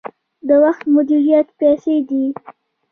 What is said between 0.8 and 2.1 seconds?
مدیریت پیسې